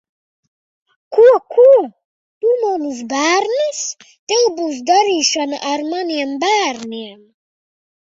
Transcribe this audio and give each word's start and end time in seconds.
Ko, 1.15 1.25
ko? 1.55 1.65
Tu 2.45 2.53
manus 2.61 3.01
bērnus? 3.11 3.81
Tev 4.33 4.47
būs 4.61 4.79
darīšana 4.87 5.61
ar 5.73 5.85
maniem 5.91 6.33
bērniem! 6.45 7.21